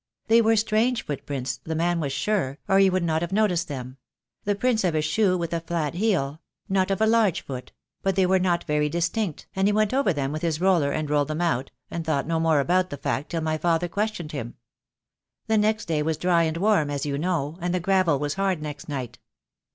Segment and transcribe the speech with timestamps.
[0.29, 3.97] They were strange footprints the man was sure, or he would not have noticed them—
[4.45, 8.15] the prints of a shoe with a flat heel— not of a large foot— but
[8.15, 11.27] they were not very distinct, and he went over them with his roller, and rolled
[11.27, 14.55] them out, and thought no more about the fact till my father questioned him.
[15.45, 18.59] The next day was dry and warm, as you know, and the gravel was hard
[18.59, 19.19] next night.